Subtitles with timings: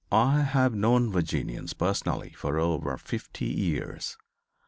[0.11, 4.17] I have known Virginians, personally, for over fifty years.